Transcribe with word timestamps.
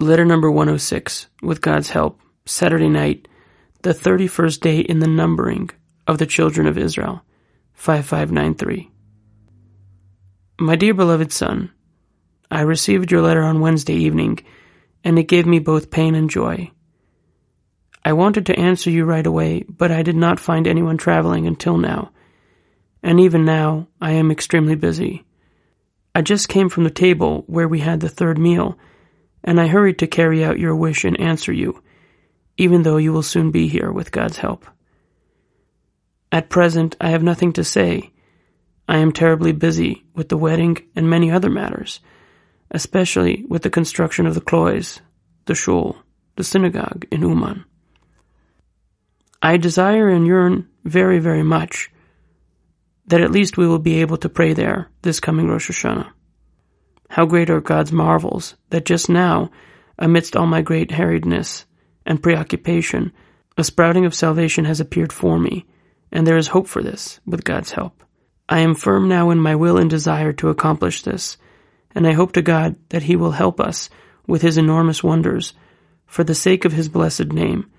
Letter 0.00 0.24
number 0.24 0.50
106, 0.50 1.28
with 1.40 1.60
God's 1.60 1.90
help, 1.90 2.20
Saturday 2.46 2.88
night, 2.88 3.28
the 3.82 3.94
31st 3.94 4.60
day 4.60 4.80
in 4.80 4.98
the 4.98 5.06
numbering 5.06 5.70
of 6.08 6.18
the 6.18 6.26
children 6.26 6.66
of 6.66 6.76
Israel, 6.76 7.22
5593. 7.74 8.90
My 10.58 10.74
dear 10.74 10.94
beloved 10.94 11.30
son, 11.30 11.70
I 12.50 12.62
received 12.62 13.12
your 13.12 13.22
letter 13.22 13.44
on 13.44 13.60
Wednesday 13.60 13.94
evening, 13.94 14.40
and 15.04 15.16
it 15.16 15.28
gave 15.28 15.46
me 15.46 15.60
both 15.60 15.92
pain 15.92 16.16
and 16.16 16.28
joy. 16.28 16.72
I 18.04 18.14
wanted 18.14 18.46
to 18.46 18.58
answer 18.58 18.90
you 18.90 19.04
right 19.04 19.24
away, 19.24 19.64
but 19.68 19.92
I 19.92 20.02
did 20.02 20.16
not 20.16 20.40
find 20.40 20.66
anyone 20.66 20.96
traveling 20.96 21.46
until 21.46 21.78
now, 21.78 22.10
and 23.00 23.20
even 23.20 23.44
now 23.44 23.86
I 24.00 24.10
am 24.12 24.32
extremely 24.32 24.74
busy. 24.74 25.24
I 26.16 26.22
just 26.22 26.48
came 26.48 26.68
from 26.68 26.82
the 26.82 26.90
table 26.90 27.44
where 27.46 27.68
we 27.68 27.78
had 27.78 28.00
the 28.00 28.08
third 28.08 28.38
meal, 28.38 28.76
and 29.44 29.60
I 29.60 29.68
hurried 29.68 29.98
to 29.98 30.06
carry 30.06 30.42
out 30.42 30.58
your 30.58 30.74
wish 30.74 31.04
and 31.04 31.20
answer 31.20 31.52
you, 31.52 31.82
even 32.56 32.82
though 32.82 32.96
you 32.96 33.12
will 33.12 33.22
soon 33.22 33.50
be 33.50 33.68
here 33.68 33.92
with 33.92 34.10
God's 34.10 34.38
help. 34.38 34.66
At 36.32 36.48
present, 36.48 36.96
I 37.00 37.10
have 37.10 37.22
nothing 37.22 37.52
to 37.52 37.62
say. 37.62 38.10
I 38.88 38.98
am 38.98 39.12
terribly 39.12 39.52
busy 39.52 40.04
with 40.14 40.30
the 40.30 40.38
wedding 40.38 40.78
and 40.96 41.08
many 41.08 41.30
other 41.30 41.50
matters, 41.50 42.00
especially 42.70 43.44
with 43.46 43.62
the 43.62 43.70
construction 43.70 44.26
of 44.26 44.34
the 44.34 44.40
Klois, 44.40 45.00
the 45.44 45.54
shul, 45.54 45.96
the 46.36 46.44
synagogue 46.44 47.06
in 47.10 47.20
Uman. 47.20 47.64
I 49.42 49.58
desire 49.58 50.08
and 50.08 50.26
yearn 50.26 50.68
very, 50.84 51.18
very 51.18 51.42
much 51.42 51.90
that 53.06 53.20
at 53.20 53.30
least 53.30 53.58
we 53.58 53.68
will 53.68 53.78
be 53.78 54.00
able 54.00 54.16
to 54.16 54.28
pray 54.28 54.54
there 54.54 54.88
this 55.02 55.20
coming 55.20 55.48
Rosh 55.48 55.70
Hashanah. 55.70 56.10
How 57.14 57.26
great 57.26 57.48
are 57.48 57.60
God's 57.60 57.92
marvels 57.92 58.56
that 58.70 58.84
just 58.84 59.08
now, 59.08 59.52
amidst 59.96 60.34
all 60.34 60.48
my 60.48 60.62
great 60.62 60.90
harriedness 60.90 61.64
and 62.04 62.20
preoccupation, 62.20 63.12
a 63.56 63.62
sprouting 63.62 64.04
of 64.04 64.16
salvation 64.16 64.64
has 64.64 64.80
appeared 64.80 65.12
for 65.12 65.38
me, 65.38 65.64
and 66.10 66.26
there 66.26 66.36
is 66.36 66.48
hope 66.48 66.66
for 66.66 66.82
this, 66.82 67.20
with 67.24 67.44
God's 67.44 67.70
help. 67.70 68.02
I 68.48 68.58
am 68.58 68.74
firm 68.74 69.08
now 69.08 69.30
in 69.30 69.38
my 69.38 69.54
will 69.54 69.78
and 69.78 69.88
desire 69.88 70.32
to 70.32 70.48
accomplish 70.48 71.02
this, 71.02 71.36
and 71.94 72.04
I 72.04 72.14
hope 72.14 72.32
to 72.32 72.42
God 72.42 72.74
that 72.88 73.04
He 73.04 73.14
will 73.14 73.30
help 73.30 73.60
us 73.60 73.90
with 74.26 74.42
His 74.42 74.58
enormous 74.58 75.04
wonders, 75.04 75.54
for 76.06 76.24
the 76.24 76.34
sake 76.34 76.64
of 76.64 76.72
His 76.72 76.88
blessed 76.88 77.26
name, 77.26 77.70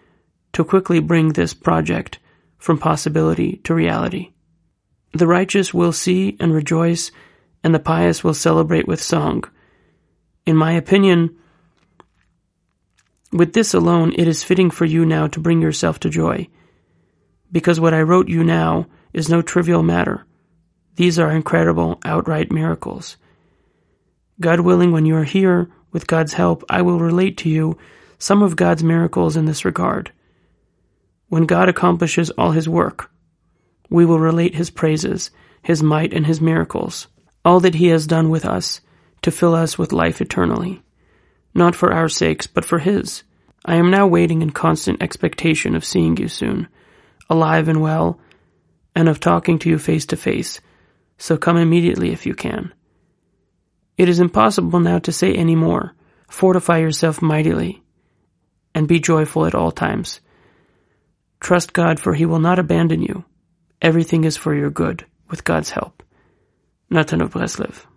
to 0.53 0.63
quickly 0.63 1.01
bring 1.01 1.33
this 1.33 1.53
project 1.53 2.19
from 2.57 2.77
possibility 2.77 3.57
to 3.65 3.75
reality. 3.75 4.31
The 5.11 5.27
righteous 5.27 5.73
will 5.73 5.91
see 5.91 6.37
and 6.39 6.53
rejoice, 6.53 7.11
and 7.65 7.73
the 7.73 7.79
pious 7.79 8.23
will 8.23 8.35
celebrate 8.35 8.87
with 8.87 9.01
song. 9.01 9.43
In 10.45 10.55
my 10.55 10.73
opinion, 10.73 11.35
with 13.33 13.53
this 13.53 13.73
alone, 13.73 14.13
it 14.15 14.27
is 14.27 14.43
fitting 14.43 14.69
for 14.69 14.85
you 14.85 15.03
now 15.03 15.25
to 15.25 15.39
bring 15.39 15.63
yourself 15.63 15.99
to 16.01 16.09
joy, 16.11 16.47
because 17.51 17.79
what 17.79 17.95
I 17.95 18.03
wrote 18.03 18.29
you 18.29 18.43
now 18.43 18.85
is 19.13 19.29
no 19.29 19.41
trivial 19.41 19.81
matter. 19.81 20.27
These 20.95 21.17
are 21.17 21.31
incredible, 21.31 21.99
outright 22.05 22.51
miracles. 22.51 23.17
God 24.39 24.59
willing, 24.59 24.91
when 24.91 25.07
you 25.07 25.15
are 25.15 25.23
here, 25.23 25.71
with 25.91 26.05
God's 26.05 26.33
help, 26.33 26.63
I 26.69 26.83
will 26.83 26.99
relate 26.99 27.35
to 27.37 27.49
you 27.49 27.79
some 28.19 28.43
of 28.43 28.55
God's 28.55 28.83
miracles 28.83 29.35
in 29.35 29.45
this 29.45 29.65
regard. 29.65 30.11
When 31.29 31.47
God 31.47 31.67
accomplishes 31.67 32.29
all 32.29 32.51
his 32.51 32.69
work, 32.69 33.09
we 33.89 34.05
will 34.05 34.19
relate 34.19 34.53
his 34.53 34.69
praises, 34.69 35.31
his 35.63 35.81
might, 35.81 36.13
and 36.13 36.27
his 36.27 36.39
miracles, 36.39 37.07
all 37.45 37.59
that 37.59 37.75
he 37.75 37.87
has 37.87 38.07
done 38.07 38.29
with 38.29 38.43
us 38.43 38.81
to 39.21 39.31
fill 39.31 39.53
us 39.53 39.77
with 39.77 39.93
life 39.93 40.19
eternally, 40.19 40.81
not 41.53 41.75
for 41.75 41.93
our 41.93 42.09
sakes, 42.09 42.47
but 42.47 42.65
for 42.65 42.79
his. 42.79 43.23
I 43.63 43.75
am 43.75 43.91
now 43.91 44.07
waiting 44.07 44.41
in 44.41 44.49
constant 44.49 45.01
expectation 45.01 45.75
of 45.75 45.85
seeing 45.85 46.17
you 46.17 46.27
soon, 46.27 46.67
alive 47.29 47.67
and 47.67 47.81
well, 47.81 48.19
and 48.95 49.07
of 49.07 49.19
talking 49.19 49.59
to 49.59 49.69
you 49.69 49.77
face 49.77 50.05
to 50.07 50.17
face, 50.17 50.59
so 51.17 51.37
come 51.37 51.57
immediately 51.57 52.11
if 52.11 52.25
you 52.25 52.33
can. 52.33 52.73
It 53.97 54.09
is 54.09 54.19
impossible 54.19 54.79
now 54.79 54.99
to 54.99 55.11
say 55.11 55.33
any 55.33 55.55
more. 55.55 55.93
Fortify 56.27 56.79
yourself 56.79 57.21
mightily, 57.21 57.81
and 58.73 58.87
be 58.87 58.99
joyful 58.99 59.45
at 59.45 59.55
all 59.55 59.71
times. 59.71 60.19
Trust 61.39 61.73
God, 61.73 61.99
for 61.99 62.13
He 62.13 62.25
will 62.25 62.39
not 62.39 62.59
abandon 62.59 63.01
you. 63.01 63.23
Everything 63.81 64.23
is 64.23 64.35
for 64.35 64.53
your 64.55 64.71
good, 64.71 65.05
with 65.29 65.43
God's 65.43 65.69
help. 65.69 66.03
Natan 66.89 67.21
of 67.21 67.31
Breslev. 67.31 67.94